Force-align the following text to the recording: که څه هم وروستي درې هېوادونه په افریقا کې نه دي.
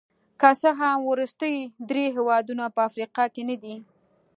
که 0.39 0.49
څه 0.61 0.69
هم 0.79 0.99
وروستي 1.11 1.53
درې 1.89 2.05
هېوادونه 2.17 2.63
په 2.75 2.81
افریقا 2.89 3.25
کې 3.33 3.43
نه 3.49 3.55
دي. 3.63 3.75